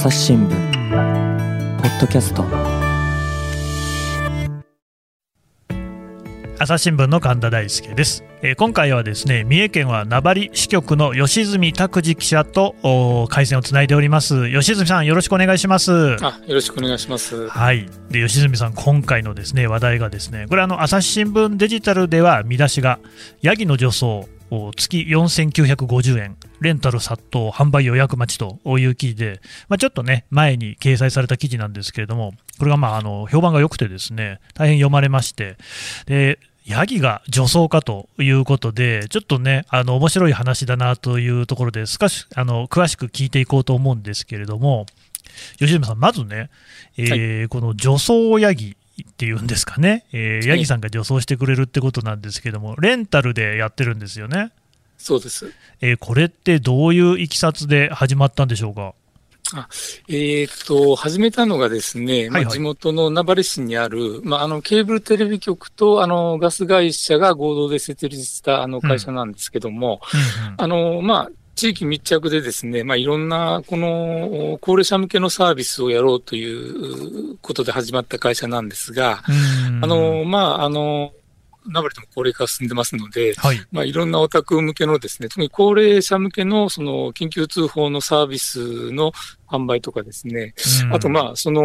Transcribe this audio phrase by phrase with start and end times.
[0.00, 0.48] 朝日新聞。
[0.48, 2.42] ポッドキャスト。
[6.58, 14.50] 朝日新聞の神田大輔です、えー今回はですね三重県は名張支局の吉住拓司記者とお回線をつないでおります。
[14.50, 16.16] 吉住さんよろしくお願いします。
[16.24, 17.48] あ、よろしくお願いします。
[17.48, 17.86] はい。
[18.08, 23.00] で吉住さん今回のですね話題がですねこれあの朝日新聞デジタルでは見出しが
[23.42, 24.20] ヤギの女装。
[24.20, 24.39] お
[24.76, 35.56] 月4950円レンタル殺到販売予約待ちという記事で、まあ、ちょっとね前に掲載された記事なんですけれどもこれがまああの評判が良くてですね大変読まれまして
[36.06, 44.86] でヤギが女装かということで、ちょっとね、あの面白い話だなというところで、少しあの詳しく聞いていこうと思うんですけれども、
[45.58, 46.50] 吉住さん、まずね、
[46.96, 48.76] えーこの女装ヤギ
[49.08, 54.52] っていうんですかね、えーヤギさんが女装してくれるってことなんですけども、レンタルでやってるんですよね。
[54.98, 55.52] そうです。
[55.80, 58.94] えーこれってどういういきさつで始まったんでしょうか？
[60.08, 71.30] えーっと、始めたのがですね、はいはいまあ、地元の名張市にある、まあ、あの、ケーブルテレビ局と、あの、ガス会社が合同で設立した、あの、会社なんですけども、うんうんあの、まあ、
[71.60, 79.84] 地域密着でですね、まあ、いろんな、この、高齢者向けのサービスをやろうということで始まった会社なんですが、うん。
[79.84, 81.12] あの、まあ、あの、
[81.66, 89.12] 名張でも高齢化が進んでますので、はい、まあ、いろんなお宅向けのですね、特に高齢者向けのその緊急通報のサービスの
[89.46, 90.94] 販売とかですね、うん。
[90.94, 91.62] あとまあ、その、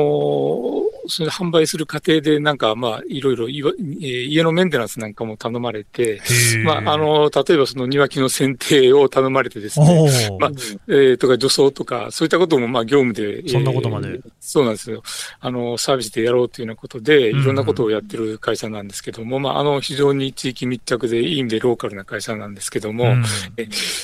[1.08, 6.22] それ販売する過程でなんかまあ、いろいろ家のメンテナンスなんかも頼まれて、
[6.64, 10.52] まあ、あの、例えばその庭木の剪定を頼まれてですね、まあ
[10.88, 14.09] えーとか除草とか、そういったこともまあ業務で、そんなことまで。
[14.09, 15.02] えーそうなんですよ。
[15.39, 23.23] あの、サービスでやろうというようなことで、いろんなことをやってる会社なんですけども、まあ、あの、非常に地域密着でいい意味でローカルな会社なんですけども、うん。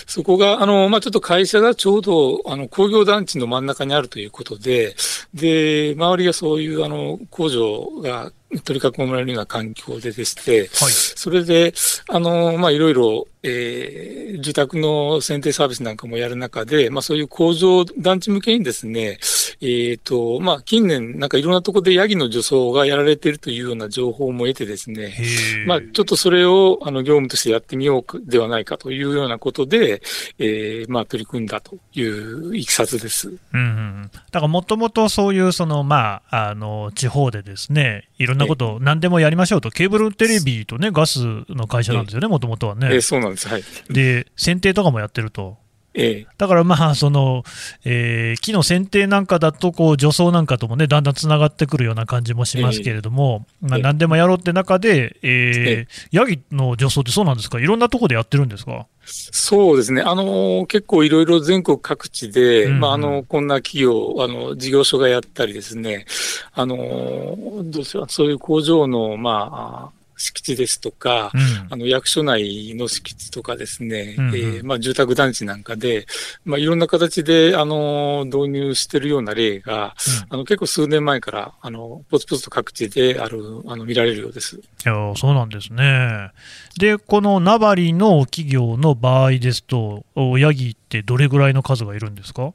[0.08, 4.96] そこが、あの、まあ、ちょっと会社がちょうど、あの、工業団地の真ん中にあるということで、
[5.36, 8.32] で、周りがそういう、あの、の工場が
[8.64, 10.70] 取り囲まれるような環境ででして、はい。
[10.70, 11.74] それで、
[12.10, 19.20] あの、まあ、いろいろ、えー住宅の選定サービスなんかもやる中で、まあ、そういう工場団地向けにですね、
[19.62, 25.16] えっ、と、まあ、近年、なんかいろんなところでヤギの除草がやられているというような情報も得てですね、
[25.68, 30.02] まあ、ちょっとそれを、あの、業務としてやってみようかではないかというようなことで、
[30.40, 33.30] えーまあ、取り組んだといういきさつです。
[33.30, 33.60] うんうんう
[34.06, 41.20] ん、だからもともとそういうその、まあ、あの地方でですねいろんなことを何でもやりましょうと、ケーブルテレビと、ね、ガス
[41.50, 43.02] の会社なんですよね、もともとはねえー。
[43.02, 43.48] そうなんです。
[43.48, 43.64] はい。
[43.90, 45.61] で、剪定とかもやってると。
[45.94, 47.44] えだからまあその、
[47.84, 53.84] えー木の剪定なんかだとこう除草なんかともねだんだんつながってくるような感じもしますけれども、まあ、ええ。
[53.84, 57.60] 何でもやろうって中で、えーヤギの除草ってそうなんですか？
[57.60, 58.88] いろんなところでやってるんですか？
[59.04, 60.02] そうですね。
[60.02, 62.80] あの、結構いろいろ全国各地で、うんうん。
[62.80, 66.06] まあ、あの、こんな企業、あの、事業所がやったりですね、
[66.54, 66.78] あの、
[67.66, 71.42] どうしよう、そういう工場の、まあ、敷地ですとか、うん
[71.74, 76.06] あの、役所内の敷地とかですね、うんうんえーまあ、住宅団地なんかで、
[76.46, 79.96] まあ、いろんな形で、あの、導入してるような例が、
[80.30, 84.58] あの、結構数年前から、あの、ポツポツと各地である、あの、見られるようです。
[84.58, 86.30] いやそうなんですね。
[86.78, 92.54] で、この名張の企業の場合ですと、おヤギってどれぐらいの数がいるんですか？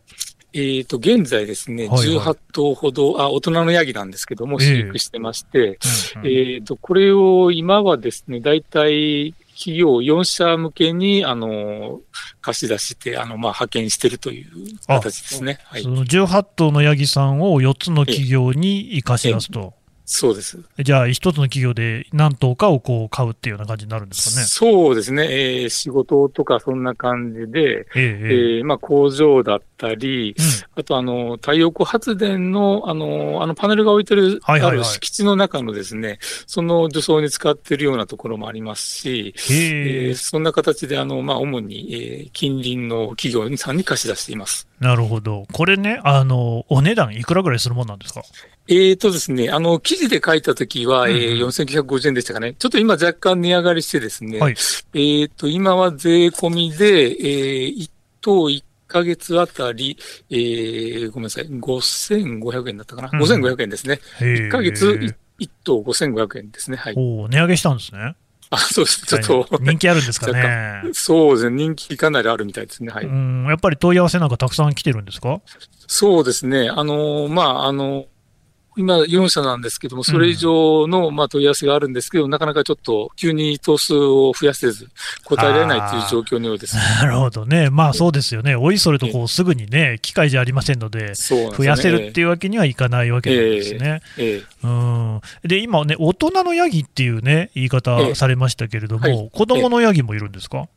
[0.58, 5.78] えっ、と、現在ですね、はいはい18頭ほど、あ、大人のヤギなんですけども、ええ飼育してまして、
[6.14, 12.00] うんうんえっ、と、これを今はですね、大体、企業4社向けに、あの、
[12.42, 14.46] 貸し出して、あの、まあ、派遣してるという
[14.86, 15.58] 形ですね。
[15.64, 15.88] はいそ。
[15.88, 19.72] の18頭のヤギさんを4つの企業に貸し出すと。
[20.08, 20.58] そうです。
[20.78, 24.46] じゃあ、1つの企業で何頭かをこう買うっていうような感じになるんですかね。
[24.46, 25.26] そうですね、
[25.62, 28.04] えー仕事とかそんな感じで、えええ
[28.54, 30.44] ええーまあ、工場だったり、うん
[30.78, 44.68] あと、あの、太陽光発電の、あの、あのパネルが置いてる、はいはいはいある敷地の中のですね、その除草に使ってるようなところもありますし、えへえーそんな形で、あの、まあ、主に、えー近隣の企業さんに貸し出しています。
[44.78, 45.46] なるほど。
[45.52, 48.22] これね、あの、お値段いくらぐらいするもんなんですか？
[48.68, 52.54] えーとですね、あの、記事で書いたときは、えーうんうん4950円でしたかね。
[52.58, 54.54] ちょっと今若干値上がりしてですね、はい
[54.94, 57.90] えーと、今は税込みで、えー、1
[58.20, 59.96] 等1ヶ月あたり、
[60.30, 63.10] えー、ごめんなさい、5500円だったかな。
[63.12, 64.00] うん5500円ですね。
[64.20, 66.76] へえ1ヶ月1等5500円ですね。
[66.76, 66.94] はい。
[66.96, 68.14] おお値上げしたんですね。
[68.50, 69.04] あ、そうです。
[69.06, 70.82] ちょっと、はい人気あるんですか若ね。
[70.92, 71.56] そうですね。
[71.56, 72.90] 人気かなりあるみたいですね。
[72.92, 73.04] はい。
[73.06, 75.40] うん、やっぱり問い合わせなんかたくさん来てるんですか？
[75.88, 76.68] そうですね。
[76.68, 78.06] あの、まあ、あの、
[78.76, 84.88] 今4社なんですけども、それ以上の、まあ、問い合わせがあるんですけど、なかなかちょっと急に頭数を増やせず、
[85.24, 86.76] 答えられないという状況のようです。
[86.76, 87.70] なるほどね。
[87.70, 88.54] まあそうですよね。
[88.54, 94.02] おいそれとこうすぐにね、機械じゃありませんので、増やせるっていうわけにはいかないわけなんですね。
[94.18, 95.20] ええうん。
[95.42, 100.58] で、今ね、大人のヤギっていうね、言い方ええされましたけれども、はい子供のヤギもいるんですか？
[100.58, 100.68] え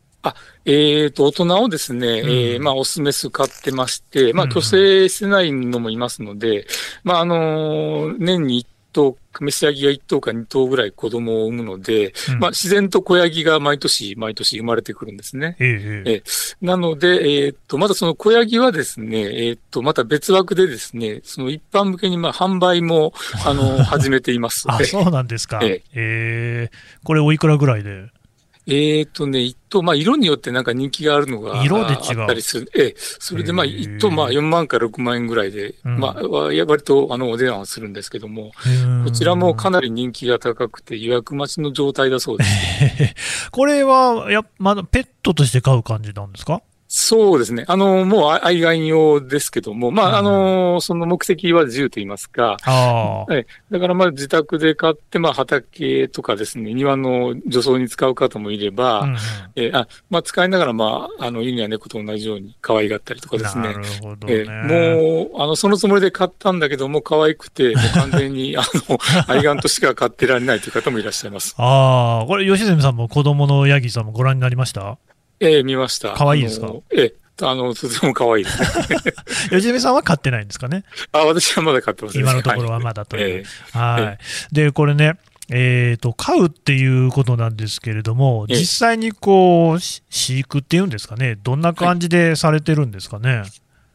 [0.66, 2.28] ーと、大人をですね、えうん。
[2.62, 6.68] ーまあ、オスメス飼ってまして、まあ、うん虚勢してないのもいますので、
[7.04, 12.40] まあ、あのー年に1頭、メスヤギが1頭か2頭ぐらい子供を産むので、うん。
[12.40, 15.56] まあ、自然と子ヤギが毎年、毎年生まれてくるんですね。
[15.60, 16.04] ええ。
[16.06, 16.14] ええ。
[16.16, 16.24] え
[16.66, 17.08] なので、
[17.46, 23.14] えーっと、まだその小ヤギはですね、えーっと、また別枠でですね、その一般向けにまあ販売も、
[23.46, 24.66] あの、 始めています。
[24.68, 25.60] あ、そうなんですか。
[25.62, 25.84] え。
[25.94, 26.72] ええ。
[27.04, 28.08] これおいくらぐらいで
[28.70, 32.22] えーっとね、一頭、まあ、色によってなんか人気があるのが色で違う。
[32.22, 32.72] あったりする。
[32.76, 35.98] ええ、それでまあ、一頭、まあ、4万から6万円ぐらいで、うん。
[36.00, 38.52] まあ、わ割とあの、お値段はするんですけども、
[39.06, 43.16] こちらもかなり人気が高くて予約待ちの状態だそうです。
[43.52, 46.62] これはやまだペットとして飼う感じなんですか？
[46.92, 47.66] そうですね。
[47.68, 53.46] あの、もう愛玩用ですけども、まうんあ、あの、その目的は自由と言いますか、ああ、はい。
[53.70, 59.18] だからまあ自宅で買って、まあ畑とかですね、庭の除草に使う方もいれば、うんうん
[59.56, 63.68] えーあまあ使いながらまあ、あの犬や猫と同じように可愛がったりとかですね。
[63.72, 64.34] なるほどね。
[64.34, 68.98] えーもう、あの、そのつもりで買ったんだけども、可愛くて、もう完全に、 あの、
[69.28, 71.54] 愛玩としか買ってられないという方もいらっしゃいます。
[71.60, 74.98] ああ、これ、吉住さんも子供のヤギさんもご覧になりました？
[75.40, 76.14] ええ見ました。
[76.14, 76.72] 可愛いですか？
[76.92, 78.68] ええあの、とても可愛いですね。
[79.50, 80.84] 吉住さんは飼ってないんですかね？
[81.14, 83.24] あ、私はまだ買ってますね今のところはまだという。
[83.40, 83.44] え
[83.76, 84.18] えは
[84.52, 84.54] い。
[84.56, 85.14] で、これね、
[85.50, 93.44] えっ、と、飼うっていうことなんですけれども、ええ実際にこう、し飼育っていうんですかね、どんな感じでされてるんですかね？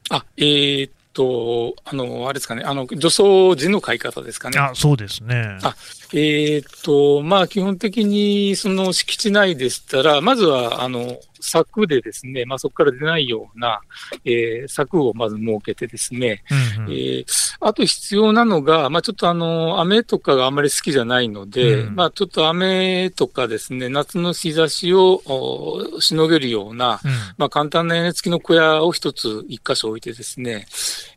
[0.09, 3.23] あ、えーっと、あの、あれですかね、あの、除草
[3.57, 4.59] 時の買い方ですかね。
[4.59, 5.59] あ、そうですね。
[5.63, 5.77] あ
[6.15, 13.81] えーっと、まあ、基本的に、その敷地内でしたら、まずは、あの、柵でですね、まあ、そこから出ないような、
[14.25, 16.43] えー柵をまず設けてですね、
[16.79, 16.93] うんうん。
[16.93, 17.25] えー
[17.61, 21.95] あと必要なのが、まあ、ちょっとあの、雨とかがあまり好きじゃないので、うん。
[21.95, 27.11] まあ、ちょっと雨とかですね、夏の日差しをおしのげるような、うん。
[27.39, 30.67] まあ、簡単な屋根付きの小屋を一つ、一箇所置いてですね、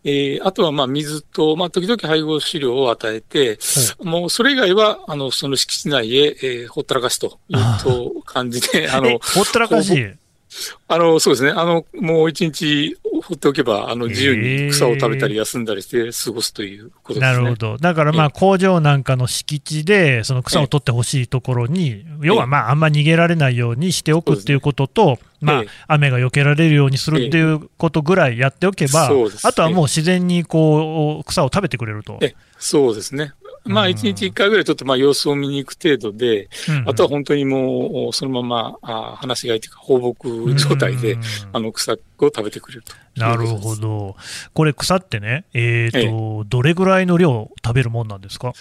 [0.03, 3.57] えーあとはまあ水と、まあ、時々配合飼料を与えて、
[3.99, 9.89] もうそれ以外は、あの、その敷地内へ、えーほったらかしというと感じで、あえの、ほったらかし？
[9.95, 10.05] い。
[10.87, 17.33] あの、そうですね、あの、もう一日放っておけば、あの、自由に草を食べたり休んだりして過ごすということですね。
[17.33, 17.77] なるほど。
[17.77, 25.67] だからまあ工場なんかの敷地で、その草を取ってほしいところに、要はまああんま逃げられないようにしておくっていうことと、まあええ。
[25.87, 29.11] 雨が避けられるようにするっていうことぐらいやっておけば
[29.43, 32.17] あとはもう自然にこう草を食べてくれると。
[32.21, 32.33] え。
[32.57, 33.33] そうですね。
[33.67, 41.21] まあ、うん一日一回ぐらいちょっとまあ様子を見に行く程度で、うんうんあとは本当にもう、そのまま、あ話し飼いというか放牧状態で、うん
[41.53, 42.93] あの、草を食べてくれると。
[43.15, 43.75] なるほ。
[43.75, 44.15] ど。
[44.53, 48.53] これ草ってね、えっ、と、どれぐらいの量食べるもんなんですか？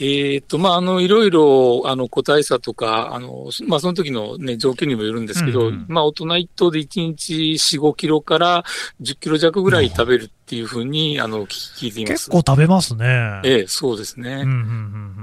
[0.00, 8.64] えっ、と、まあ、あの、いろいろ、あの、個体差とか、あの、まあ、その時のね、条件にもよるんですけど、うんうんまあ、大人一頭で1日4、5キロから
[9.00, 12.28] 10キロ弱ぐらい食べるっていうふうに、あの、聞聞いています。
[12.28, 13.40] 結構食べますね。
[13.44, 14.30] ええ、そうですね。
[14.30, 14.50] うんうんうんう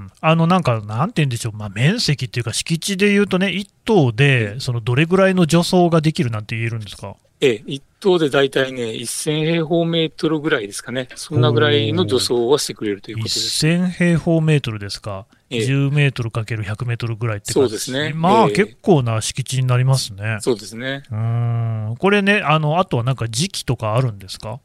[0.05, 7.15] ん、あのなんか、なんて言うんでしょう、まあ、面積っていうか、敷地でいうとね、1棟でそのどれぐらいの除草ができるなんて言えるんですか？
[7.43, 11.09] ええ、一頭で大体ね、1000平方メートルぐらいですかね。
[11.15, 13.65] そんなぐらいの除草はしてくれるということです。
[13.65, 20.37] 1000平方メートルですか、ええ10メートルかける100メートルぐらいって感じそうですねまあ、ええ結構な敷地になりますね。
[20.39, 21.03] そうですね。
[21.09, 24.59] うーんこれねあの、あとはなんか時期とかあるんですか、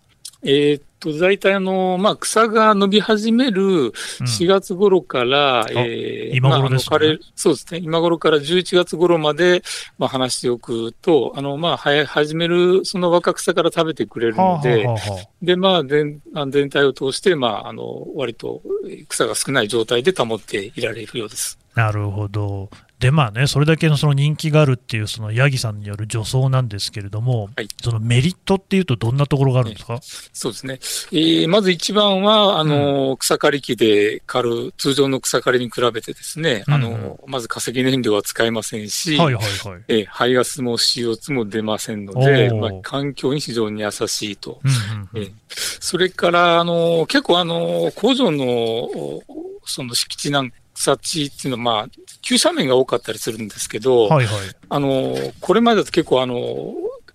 [0.46, 7.80] えーっと、大体あの、まあ、草が伸び始めるうん4月頃から、えー今頃ですねまあそうですね。
[7.82, 9.62] 今頃から11月頃まで、
[9.98, 18.62] まあ、話しておくと、あの、まあ、はや始める、その若草から食べてくれるはあので、はあはあはあで、まあ、全あ全体を通して、まあ、あの、割と
[19.08, 21.58] 草が少ない状態で保っていられるようです。
[21.74, 22.70] なるほど。
[22.98, 29.98] でまあね、それだけのその人気があるっていう、そのヤギさんによる除草なんですけれども、はいそのメリットっていうと、どんなところがあるんですか、
[30.32, 30.78] そうですね。
[31.12, 39.82] えーまず一番は、あの、草刈り機で刈る、通常の草刈りに比べてですね、あうんの、まず化石燃料は使えませんし、はいはいはい。
[39.88, 44.60] えー排ガスも CO2 も出ませんので、まあ、環境に非常に優しいと。
[44.64, 45.32] うんうんうんえー
[45.78, 49.22] それから、あの、結構あの、工場の、お
[49.64, 51.88] その敷地なん草地っていうのは、まあ、
[52.22, 54.36] 急斜面が多かったりするんですけど、はいはい。
[54.68, 56.36] あの、これまでだと結構あの、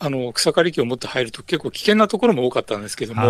[0.04, 3.22] あの、草刈り機を持って入ると結構危険なところも多かったんですけども、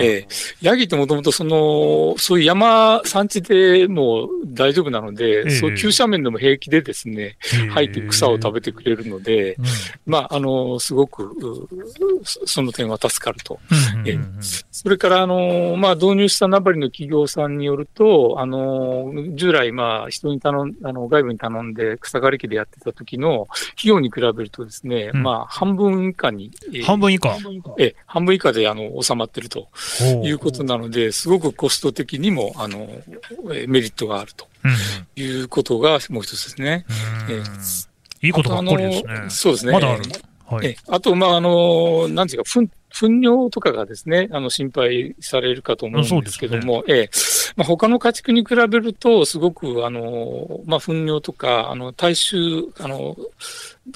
[0.00, 0.28] ええ。
[0.60, 7.36] ヤギってもともとその、そういう山、山地でも大丈夫なので、えそう急斜面でも平気でですね、
[7.70, 9.64] 入って草を食べてくれるので、うん。
[10.06, 11.68] まあ、あの、すごく、う
[12.24, 13.60] そその点は助かると。
[14.04, 14.42] えうんうんうん。
[14.72, 25.22] それから、あの、まあ、導入したナバリの企業さんによると、あの、従来、まあ、人に頼ん、あの、外部に頼んで草刈り機でやってた時の費用に比べるとですね、うん。
[25.22, 27.36] まあ、半分以下に、えー半分以下？
[27.78, 29.68] ええ、半分以下で、あの、収まってると
[30.24, 32.88] いうことなので、すごくコスト的にも、あの、
[33.52, 36.84] えーメリットがあるとうんいうことがもう一つですね。
[37.28, 37.42] うんえ
[38.24, 39.30] いいことばっかりですね。
[39.30, 39.72] そうですね。
[39.72, 40.02] まだある。
[40.52, 40.66] はい。
[40.66, 40.76] ええ。
[40.88, 47.10] あと、まあ、あの、なんていうか、糞、糞尿とかがですね、あの、心配されるかと思うんですけども、ええ、
[47.56, 52.36] まあ、他の家畜に比べると、すごく、あの、まあ、糞尿とか、あの、体臭、
[52.78, 53.16] あの、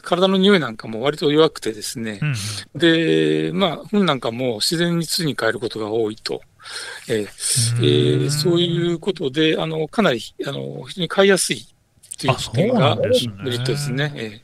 [0.03, 2.81] 体の匂いなんかも割と弱くてですね、うんうん。
[2.81, 6.41] で、まあ、糞なんかも自然に土に変えることが多いと。
[7.09, 7.21] ええ。
[7.21, 11.67] えーそういうことで、あの、かなり、あの、非常に買いやすい
[12.19, 14.43] という点がメリットですね。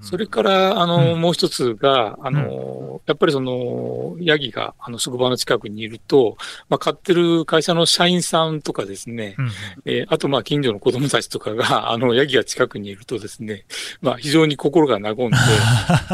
[0.00, 1.20] それから、あの、うん。
[1.20, 6.36] もう一つが、あの、やっぱりその、ヤギが、あの、職場の近くにいると、
[6.68, 9.36] まあ、飼ってる会社の社員さんとかですね、
[9.84, 13.64] えーあと、まあ、近所の子供たちとかが、 あの、ヤギが近くにいるとですね、
[14.02, 15.36] まあ、非常に心が和んで、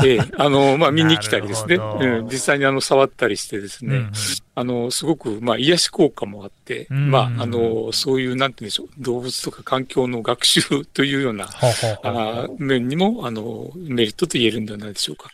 [0.05, 4.13] えーあの、まあ、見に来たりですね、うん、実際にあの、触ったりしてですね、うんうん
[4.59, 15.31] あの、すごく、まあ、癒し効果もあって、うんまあ、あの、そういう、なんて言うんでしょう、動物とか環境の学習というような、はははあー面にも、あの、メリットと言えるんではないでしょうか。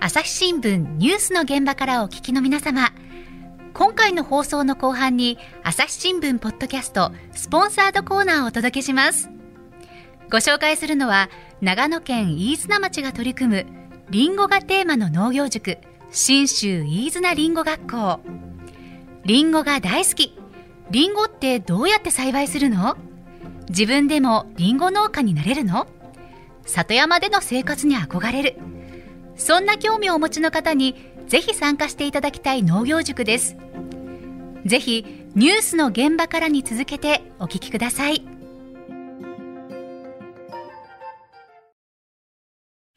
[0.00, 2.92] 朝日新聞ニュースの現場からお聞きの皆様
[3.74, 9.30] 今回の放送の後半に朝日新聞ポッドキャストスポンサードコーナーをお届けします。
[10.30, 11.30] ご紹介するのは
[11.62, 13.66] 長野県飯綱町が取り組む
[14.10, 15.78] リンゴがテーマの農業塾
[16.10, 18.20] 信州飯綱リンゴ学校。
[19.24, 20.38] リンゴが大好き。
[20.90, 22.96] リンゴってどうやって栽培するの？
[23.70, 25.86] 自分でもリンゴ農家になれるの？
[26.66, 28.58] 里山での生活に憧れる。
[29.34, 33.56] そんな興味をお持ちの方にぜひ参加していただきたい農業塾です。
[34.66, 38.22] ぜひニュースの現場からに続けてお聞きください。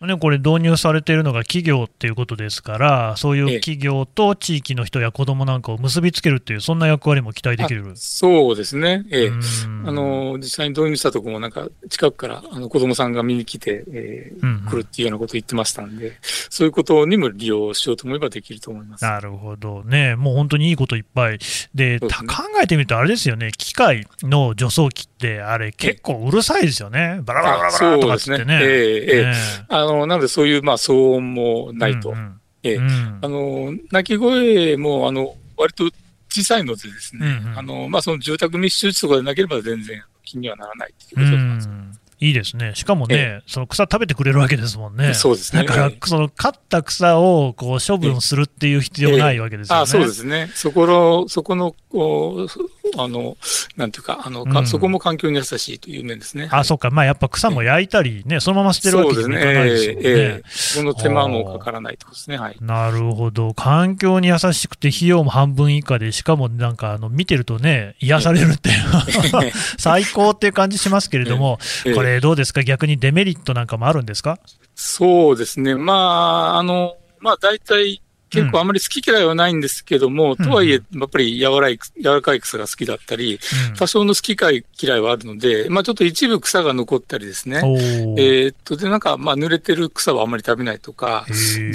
[0.01, 7.93] ね、これ導入されているのが企業っていうことですから、そういう企業と地域の人や子どもなんかを結びつけるっていう、そんな役割も期待できる。
[7.95, 9.05] そうですね。
[9.09, 9.27] ええ。
[9.27, 9.33] う
[9.69, 9.83] ん。
[9.87, 14.69] あの、実際に導入したところもなんか近くからあの子供さんが見に来て、えーうんうん。
[14.69, 19.03] 来るっていうようなことを言ってましたんで、そういうことにも利用しようと思えばできると思います。
[19.05, 21.39] なるほどね、もう本当にいいこといっぱい、
[21.73, 22.09] で、ですね。
[22.09, 28.35] た考えてみると、あれですよね、機械の除草機って、あれ、結構うるさいですよね、バラバラバラバラとかってね。
[28.35, 29.35] そうですねええええね
[29.69, 32.09] あの、なのでそういう、まあ、騒音もないと。
[32.09, 35.89] うんうんええうんあの、鳴き声も、あの、割と
[36.29, 41.67] 小さいのでですね、うんうんあの、まあ、その住宅密集地とかでなければ全然気にはならないっていううことなんです。
[41.67, 45.13] んいいですね、しかもね、その草食べてくれるわけですもんね。
[45.13, 49.81] そうですねだからええ、その刈った草をこう処分するっていう必要ないわけですよね。
[49.81, 50.49] あそうですね。
[50.53, 52.49] そこの、そこの、こう、
[52.97, 53.37] あの、
[53.77, 54.67] なんていうか、あの、かうん。
[54.67, 56.47] そこも環境に優しいという面ですね。
[56.51, 60.01] あ、そうか、まあやっぱ草も焼いたりね、そのまま捨てるわけにもいかないですよね。
[60.03, 60.49] ええええ。
[60.49, 62.37] その手間もかからないってことですね。
[62.37, 62.57] はい。
[62.61, 68.75] なるほど、環境に優しくて、費用も半分以下で、しかもなんかあの見てるとね、癒されるっていう、
[69.77, 71.93] 最高っていう感じしますけれども、ええ。
[71.93, 74.39] これ、どうですか、逆にデメリットなんかもあるんですか？
[74.75, 75.75] そうですね。
[75.75, 75.93] ま
[76.55, 80.45] あ、あの、まあ、大体、結構あまり好き嫌いはないんですけども、うん。
[80.45, 83.39] とはいえ、やっぱり柔らい、柔らかい草が好きだったり、
[83.69, 83.75] うん。
[83.75, 84.35] 多少の好き
[84.81, 87.61] 嫌いはあるので、まあちょっと一部草が残ったりですね。
[88.17, 91.25] えーっと、で、なんか、まあ濡れてる草はあまり食べないとか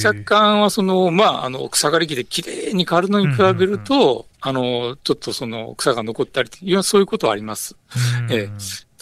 [0.05, 7.77] 若干はその、まあ、あの、草刈り機で綺麗に刈るのに比べると、あの、ちょっとその草が残ったりいう、そういうことはあります。
[8.21, 8.33] うん。
[8.33, 8.51] ええ。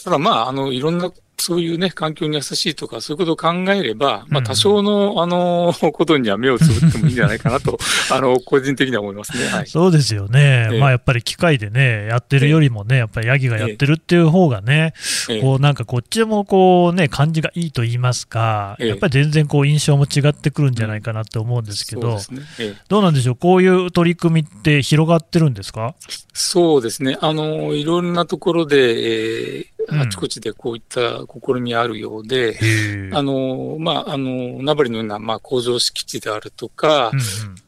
[0.03, 7.77] ただまあ、あの、いろんな、そういうね、環境に優しいとか、そういうことを考えれば、まあ、うん多少の、あの、 ことには目をつぶってもいいんじゃないかなと、
[8.11, 9.47] あの、個人的には思いますね。
[9.47, 9.67] はい。
[9.67, 10.79] そうですよね、ええ。
[10.79, 14.93] まあやっぱり機械でね、やってるよりもね、やっぱりヤギがやってるっていう方がね、
[15.29, 15.41] ええ。
[15.41, 18.87] こうなんかこっちもこうね、感じがいいと言いますか、ええ。
[18.89, 22.41] やっぱり全然こう印象も違ってくるんじゃないかなって思うんですけどそうね。
[22.59, 22.81] ええ。
[22.89, 25.95] どうなんでしょう、こういう取り組みって広がってるんですか？
[26.33, 27.17] そうですね。
[27.21, 37.19] あの、いろんなところで、えーうんあちこちでこういった試みあるようで、へあの、まあ、あの、名張のような、まあ、工場敷地であるとかうん、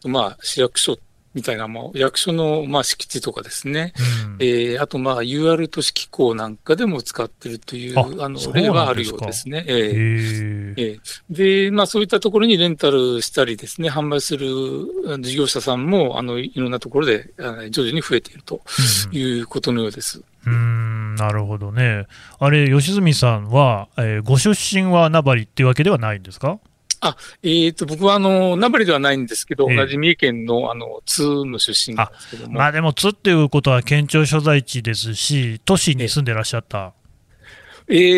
[0.05, 0.11] うん。
[0.11, 0.97] まあ、市役所
[1.33, 3.93] みたいな、まあ、役所の、まあ、敷地とかですね、
[4.25, 4.37] うん。
[4.39, 9.63] えーあと、まあ、UR 都市機構なんかでも使ってるという、あの、例はあるようですね。
[9.67, 10.99] えへーーえ
[11.31, 11.65] え。
[11.65, 14.47] で、まあそういったところにレンタルしたりですね、販売する
[15.21, 18.61] 事業者さんも、あの、いろんなところであの徐々に増えていると
[19.11, 20.19] うんいうことのようです。
[20.19, 22.07] うーんなるほどね。
[22.39, 26.59] あれ、吉住さんは、えーご出身は名張っていうわけではないんですか？
[27.41, 36.93] えっ、と、僕はあの、名張ではないんですけど、ええ同じ三重県のあの、津の出身なんですけども、まあでも、津っていうことは県庁所在地ですし、都市に住んでらっしゃった。
[36.95, 37.00] え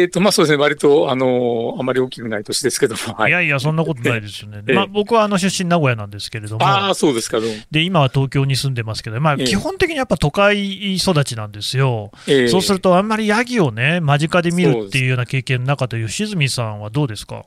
[0.05, 3.31] っ、と、まあそうですね、割と、あの、あまり大きくない年ですけども、はい。
[3.31, 3.33] い。
[3.33, 4.61] やいや、そんなことないですよね。
[4.67, 4.73] ええ。
[4.75, 7.39] まあ、僕はあの出身名古屋なんですけれども、ああ、そうですか。
[7.71, 9.45] で今は東京に住んでますけど、まあ、ええ。
[9.45, 12.47] 基本的にやっぱ都会育ちなんですよ、ええ。
[12.47, 17.45] そうするとあんまりヤギをね、間近で見るっていうような経験の中で、吉住さんはどうですか？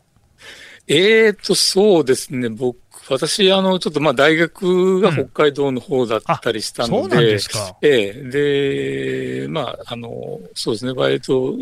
[0.89, 2.77] えーと、そうですね、僕、
[3.09, 7.77] 私、あの、ちょっとまあ大学が北海道の方だったりしたそうので、なんですか。
[7.83, 11.55] ええで、まあ、あの、そうですね、割と、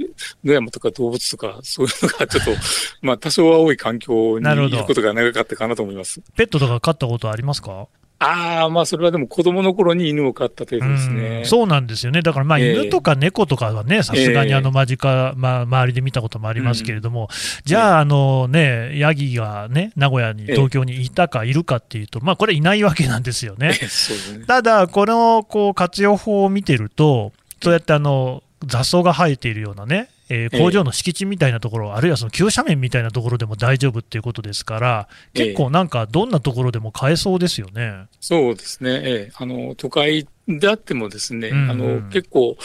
[0.44, 2.50] 野山とか動物とか、そういうのがちょっと、
[3.02, 6.20] まあ、多少は多い環境にいることが長かったかなと思います。
[6.36, 7.86] ペットとか飼ったことありますか？
[8.25, 11.38] ああ、まあ、それはでも子供の頃に犬を飼った程度ですね。
[11.38, 17.28] うんそうなんですよね、だからまあええ犬とか猫とかはね、さすがにあの間近、まあ、周りで見たこともありますけれども、
[17.64, 23.69] じゃあ、あのね、ヤギがね、名古屋に、ええ東京にいたかいるかっていうと、まあ、これ、いないわけなんですよね。
[23.69, 23.78] ね。
[24.47, 38.07] ただ、このこう活用法を見てると、そうやってあの雑草が生えているようなね、えーええ工場の敷地みたいなところ、あるいはその急斜面みたいなところでも大丈夫っていうことですから、ええ結構なんか、どんなところでも買えそうですよね。
[38.21, 38.90] そうですね。
[39.04, 42.57] ええあの、都会であってもですね、うんうんあの、結構、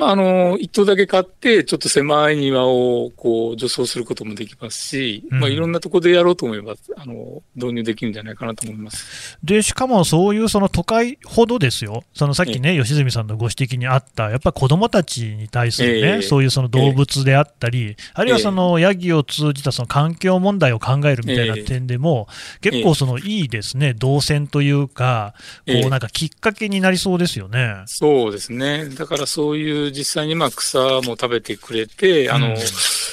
[0.00, 5.40] まあ、あの、一棟だけ買って、ちょっと狭い庭を、こう、除草することもできますし、うん。
[5.40, 9.38] まあ、いろんなところでやろうと思えば、あの、導入できるんじゃないかなと思います。
[9.44, 16.22] で、しかもそういうその都会ほどですよ、そのさっきね、吉住さんのご指摘にあった、やっぱ子どもたちに対するね、ええ。
[16.22, 22.26] そういうその動物であったり、あるいはそのヤギを通じたその環境問題を考えるみたいなええ点でも、
[22.62, 25.82] 結構そのいいですね、動線というか、こええ。
[25.82, 27.82] うなんかきっかけになりそうですよね。
[27.86, 28.88] そうですね。
[28.88, 32.56] だからそういう実際にまあ草も食べてくれて、あの、うん。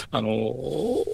[0.10, 0.30] あの、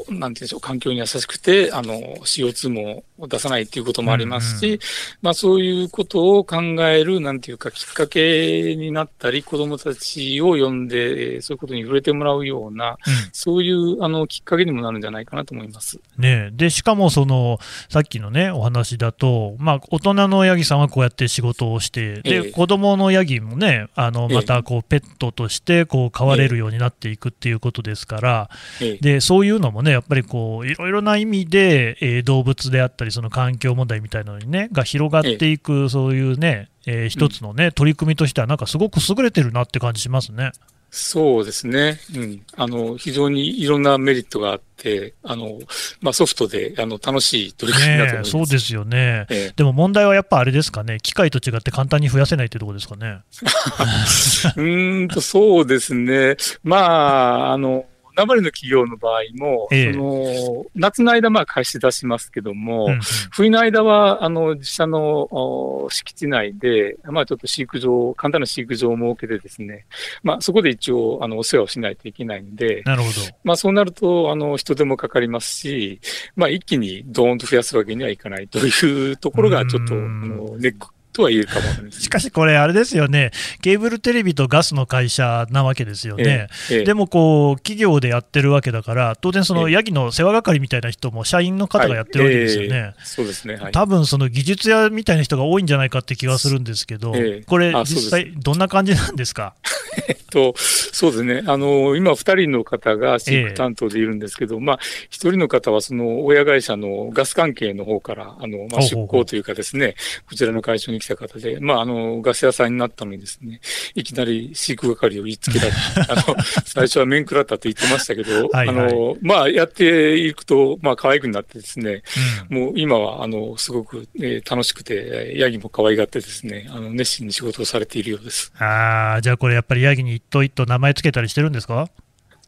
[0.09, 1.93] なんていうんでしょう、環境に優しくて、あの、
[2.25, 4.79] CO2 も出さないっていうこともありますし、うんう
[5.21, 12.97] まあそういうことを考える、なんていうか、きっかけになったり、子供たちを呼んで、えーそういうことに触れてもらうような、うん。
[13.31, 15.99] そういう、あの、きっかけにもなるんじゃないかなと思います。
[16.17, 17.59] ねえ、でしかもその
[17.89, 22.41] さっきのねお話だと、まあ、大人のヤギさんはこうやって仕事をして、ええ。
[22.41, 24.35] で子供のヤギもね、あのええ。
[24.35, 28.49] またこうペットとしてこう飼われるようになっていくっていうことですから、
[28.81, 40.51] ええでそういうのもね、やっぱりこういろいろな意味で、えー動物であったり、その環境問題みたいなのにね、が広がっていく、そういうね、えー一つのね、取り組みとしては、なんかすごく優れてるなって感じしますね。
[40.95, 41.99] そうですね。
[42.15, 42.45] うん。
[42.55, 45.57] あの、非常にいろんなメリットがあって、あの、
[46.01, 48.31] まあソフトで、あの、楽しい取り組みだと思います。
[48.31, 49.25] そうですよね。
[49.31, 53.21] ええでも問題はやっぱあれですかね、機械と違って簡単に増やせないってところですかね。
[54.55, 56.37] うーんと、そうですね。
[56.63, 59.93] まあ、あの、名張の企業の場合も、ええ。
[59.93, 62.99] その、夏の間、まあ、貸し出しますけども、うんうん。
[63.31, 69.85] 冬の間は、あの、自社のお敷地内で、まあ、ちょっと飼育場、簡単な飼育場を設けてですね、
[70.23, 73.13] まあ、そこで一応、あの、お世話をしないといけないんで、なるほど。
[73.43, 75.99] まあ、そうなると、あの、人手もかかりますし、
[76.35, 80.37] まあ、一気にドーンと増やすわけにはいかないというところが、ちょっと、あうん。
[80.37, 86.47] の、ネックとは言えるかもしかしこれ、あれですよね、ケーブルテレビとガスの会社なわけですよね。
[86.69, 92.69] ええええでもこう、企業でやってるわけだから、当然、そのええヤギの世話係みたいな人も社員の方がやってるわけですよね。
[92.69, 93.55] はいええそうですね。
[93.55, 93.71] はい。
[93.71, 99.53] 多分その技術屋みたいな人が多いんじゃないかって気がするんですけど、ええこれ、実際、どんな感じなんですか？
[100.31, 101.43] と、そうですね。
[101.45, 109.95] あの、今、二人の方が飼育担当でいるんですけど、まあ、一人の方は、その、親会社のガス関係の方から、あの、まあ、出向というかですね、
[110.27, 113.59] こちらの会社に来た方で、まあ、あの、ガス屋さんになったのにですね、
[113.95, 115.77] いきなり飼育係を言いつけられて、
[116.09, 116.35] あの、
[116.65, 118.77] 最初は面食らったと言ってましたけど、はいはい。
[118.87, 122.03] あの、まあ、やっていくと、まあ、可愛くなってですね、
[122.49, 122.57] うん。
[122.57, 128.51] もう今は、あの、すごく、えー楽しくて、えーヤギも可愛がってですね、あの、熱心に仕事をされているようです。
[128.59, 131.89] あーじゃあこれ、やっぱりヤギに一頭一頭名前つけたりしてるんですか？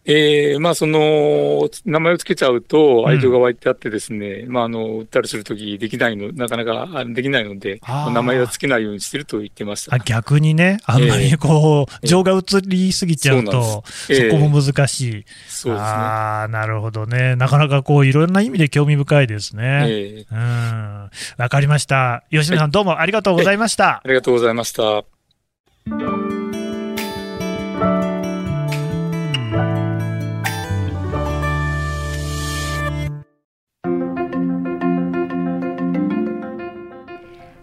[0.08, 7.82] ええー、まあ、その、名前を付けちゃうと愛情が湧いてあってですね、うん、まあ、あの、売ったりするときできないの、なかなかできないので、
[8.14, 9.96] 名前は付けないようにしてると言ってました。
[9.96, 15.26] あ逆にね、あんまりこう、えー、情が移りすぎちゃうと、そそこも難しい。
[15.48, 15.90] そうですね。
[15.90, 17.36] ああ、なるほどね。
[17.36, 19.86] なかなかこう、いろんな意味で興味深いですね。
[19.88, 21.10] えー、うん。
[21.38, 22.24] わかりました。
[22.30, 24.02] 吉野さん、どうもありがとうございました。
[24.04, 25.04] ありがとうございました。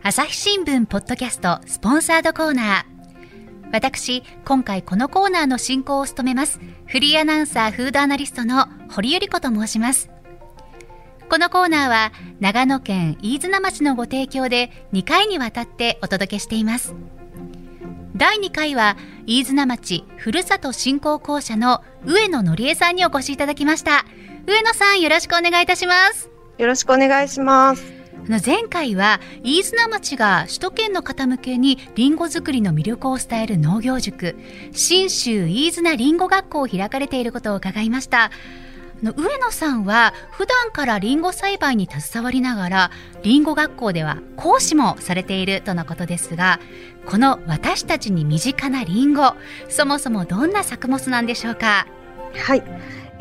[0.05, 2.85] 朝日新聞ポッドキャストスポンサードコーナー。
[3.73, 10.11] 私今回このコーナーの進行を務めますフリーアナウンサーフードアナリストの堀由里子と申します。
[11.31, 16.97] このコーナーは長野県飯綱町のご提供で2回にわたってお届けしています。
[18.17, 24.05] 第2回は飯綱町ふるさと振興公社の上野のりえさんにお越しいただきました。
[24.49, 26.29] 上野さんよろしくお願いいたします。
[26.59, 28.02] よろしくお願いします。
[28.29, 34.37] 前回は飯綱町が首都圏の方向けにりんご作りの魅力を伝える農業塾。
[34.73, 38.31] 信州飯綱りんご学校を開かれていることを伺いました。
[39.03, 42.91] 上野さんは普段からりんご栽培に携わりながら
[43.25, 46.61] りんご学校では講師もされているとのことですが
[47.05, 49.35] この私たちに身近なりんご
[49.69, 51.89] そもそもどんな作物なんでしょうか？
[52.37, 52.63] はい。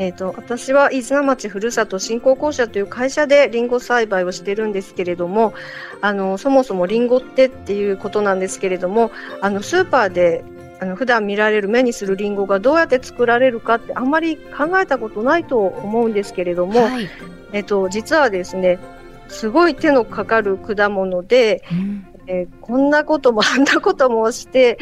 [0.02, 5.54] えーと、私は飯綱町ふるさと振興公社という会社でりんご栽培をしてるんですけれども
[6.02, 9.12] あのそもそもりんごってっていうことなんですけれども
[9.42, 10.44] あのスーパーで
[10.80, 17.08] あの普段見られる目にするりんごがどうやって作られるかってあんまり考えたことないと思うんですけれども、はい、
[17.54, 18.80] えっと、実はですね
[19.28, 24.80] すごい手のかかる果物で、うん、えー、こんなこともあんなこともして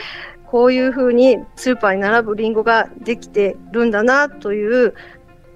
[0.50, 4.96] こういうふうにスーパーに並ぶりんごができてるんだなという、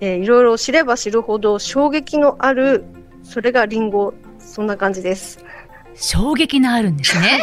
[0.01, 2.85] えー、いろいろ知れば知るほど衝撃のある
[3.23, 5.43] それがりんごそんな感じです。
[5.95, 7.41] 衝撃のあるんですね。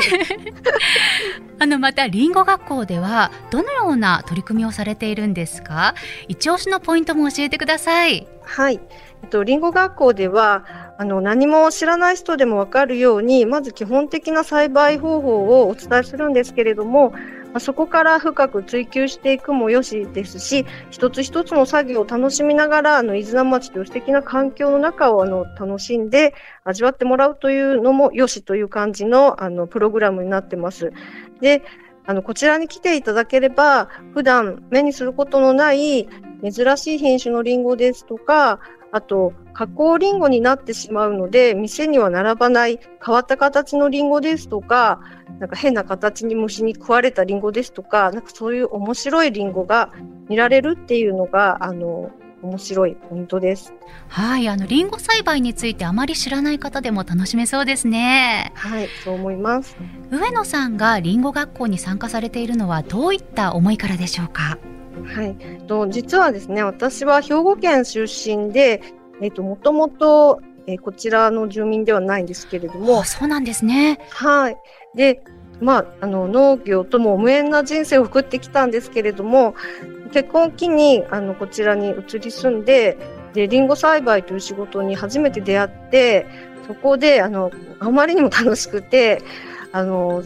[1.59, 5.95] あのまたりんご学校ではどのような取り組みをされているんですか？
[6.29, 8.27] 一押しのポイントも教えてください。
[8.43, 8.81] はい。
[9.23, 10.65] えっとりんご学校では
[10.99, 17.13] あの何も知らない人でもわかるようにまず基本的な栽培方法をお伝えするんですけれども
[17.59, 26.35] そこから深く追求していくもよしですし、一つ一つの作業を楽しみながら、あの、伊豆名町という素敵な環境の中を、あの、楽しんで
[26.65, 30.93] 味わってもらうというのもよしという感じの、あの、プログラムになってます。
[31.41, 31.65] で、
[32.07, 36.09] あの、こちらに来ていただければ、普段目にすることのない
[36.43, 38.61] 珍しい品種のリンゴですとか、
[38.93, 45.01] あと、加工リンゴになってしまうので、店には並ばない変わった形のリンゴですとか、
[45.39, 49.93] なんか変な形に虫に食われたリンゴですとか、なんかそういう面白いリンゴが
[50.29, 52.11] 見られるっていうのが、あの、
[52.43, 53.75] 面白いポイントです。
[54.09, 58.51] はい、あのリンゴ栽培についてあまり知らない方でも楽しめそうですね。
[58.55, 59.77] はい、そう思います。
[60.11, 64.59] 上野さんがリンゴ学校に参加されているのはどういった思いからでしょうか？
[65.15, 68.83] はい、と実はですね、私は兵庫県出身で、
[69.21, 73.99] えっ、ともともと、えー、こちらの住民ではないんですけれども、そうなんですね。
[74.11, 74.57] はい。
[74.95, 75.23] で、
[75.61, 79.55] まあ、あの農業とも無縁な人生を送ってきたんですけれども、
[80.13, 82.97] 結婚を機にあのこちらに移り住んで、
[83.35, 86.27] でリンゴ栽培という仕事に初めて出会って、
[86.67, 89.23] そこであのあまりにも楽しくて、
[89.73, 90.23] あの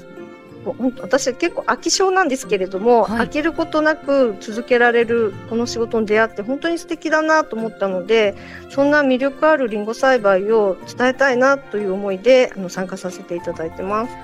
[1.01, 8.35] 私結構飽き性なんですけれども、はい、飽きることなく続けられるこの仕事に出会って本当に素敵だなと思ったので
[8.71, 14.15] そんな魅力あるりんご栽培を伝えたいなという思いであの参加させていただいてます。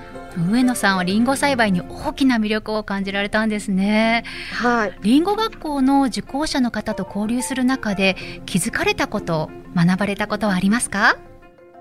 [0.49, 4.23] 上野さんはりんご栽培に大きな魅力を感じられたんですね。
[4.53, 4.97] はい。
[5.01, 11.17] りんご学校の受講者の方と交流する中で気づかれたこと、学ばれたことはありますか？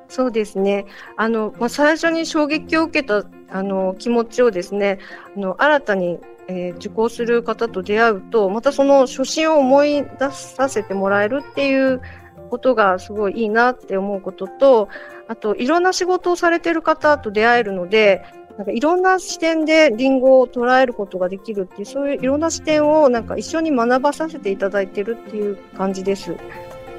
[0.09, 0.87] そうですね。
[1.16, 4.99] あの、まあ、最初に衝撃を受けた、あの、気持ちをですね、
[5.37, 12.01] あの、新たに、えー、受講する方と出会うと、またその初心を思い出させてもらえるっていう
[12.51, 14.89] ことがすごいいいなって思うことと、
[15.29, 18.25] あと、いろんな仕事をされてる方と出会えるので、
[18.57, 26.37] なんかいろんな視点でリンゴを捉えることができるっていう、そういういろんな視点をなんか一緒に学ばさせていただいてるっていう感じです。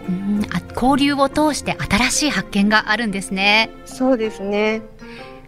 [0.09, 4.81] うんあ交流を通して新しい発見があるんですねそうですね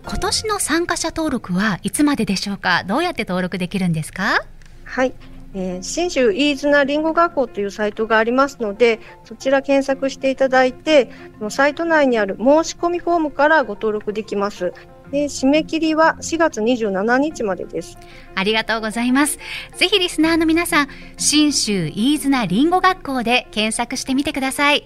[0.06, 2.84] 今年の参加者登録はいつまででしょうか？
[2.84, 4.44] どうやって登録できるんですか？
[4.84, 5.14] はい、
[5.54, 11.10] えー、信州飯綱りんご学校というサイトがありますのでそちら検索していただいて
[11.50, 14.74] サイト内にある申し込みフォームからご登録できます
[15.12, 17.98] で締め切りは4月27日までです。
[18.34, 19.38] ありがとうございます。
[19.78, 20.88] ぜひリスナーの皆さん、
[21.18, 24.84] 新州飯綱りんご学校で検索してみてください。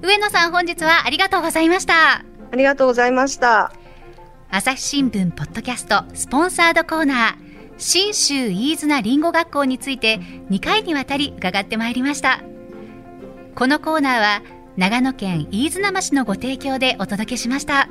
[0.00, 2.24] 上野さん本日はありがとうございました。
[2.52, 3.72] ありがとうございました。
[4.50, 7.34] 朝日新聞ポッドキャストスポンサードコーナー。
[7.76, 12.40] 新州飯綱りんご学校について2回にわたり伺ってまいりました。
[13.54, 14.42] このコーナーは
[14.78, 17.90] 長野県飯綱町のご提供でお届けしました。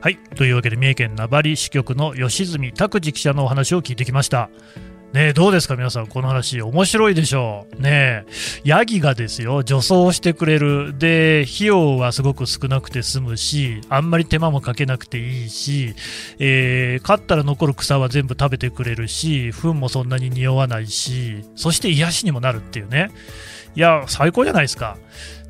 [0.00, 0.18] はい。
[0.36, 4.48] というわけで三重県名張支局の吉住拓司記者のお話を聞いてきました。
[5.12, 6.60] ねどうですか皆さんこの話。
[6.60, 7.82] 面白いでしょう。
[7.82, 8.26] ねえ
[8.64, 10.94] ヤギがですよ除草してくれる。
[10.98, 15.94] で費用はすごく少なくて済むしあんまり手間もかけなくていいし、
[16.38, 23.10] えー、飼ったら残る草は全部食べてくれるし糞もそんなに匂わないしそして癒しにもなるっていうね。
[23.74, 24.98] いや最高じゃないですか。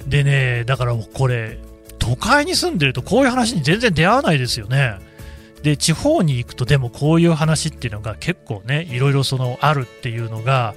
[0.06, 1.58] でねだからこれ
[1.98, 5.07] 都会に住んでるとこういう話に全然出会わないですよね。
[5.62, 10.74] で地方に行くとでもこういう話っていうのが結構ねいろいろそのあるっていうのが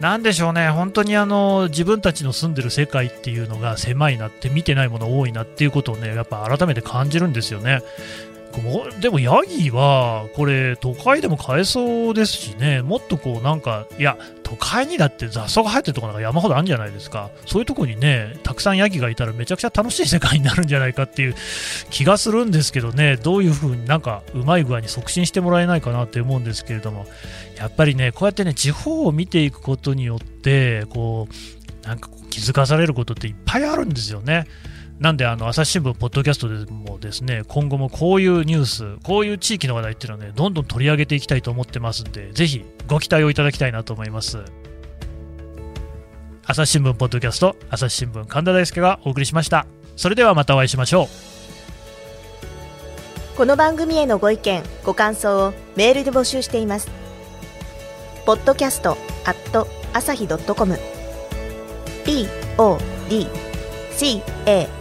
[0.00, 7.82] 何でしょうね本当にあの自分たちの住んでる世界っていうのが狭いなって見てないもの多いなっていうことをねやっぱ改めて感じるんですよね。
[9.00, 12.82] でもヤギはこれ都会でも飼えそうですしね。
[12.82, 17.30] もっとこうなんかいや都会にだって雑草が生えてるとこなんか山ほどあるんじゃないですか。
[17.46, 21.34] そういうとこにねたくさんヤギがいたらめちゃくちゃ楽しい世界になるんじゃないかっていう
[21.90, 23.16] 気がするんですけどね。
[23.16, 27.06] どういう風になんかうまい具合に促進してもらえないかなって思うんですけれども。
[27.56, 31.28] やっぱりねこうやってね地方を見ていくことによってこ
[31.84, 34.46] うなんか気づかされることっていっぱいあるんですよね。
[35.00, 44.38] なんで、あの、朝日新聞、ポッドキャストでもですね、今後もこういうニュース、こういう地域の話題っていうのはね、どんどん取り上げていきたいと思ってますんで、ぜひご期待をいただきたいなと思います。
[46.44, 49.66] 朝日新聞、ポッドキャスト、朝日新聞、神田大輔がお送りしました。
[49.96, 51.30] それではまたお会いしましょう。
[53.40, 56.90] この番組へのご意見ご感想をメールで募集しています
[58.26, 60.78] ポッドキャストアット朝日ドットコム
[62.04, 62.26] p
[62.58, 63.26] o d
[63.92, 64.79] c a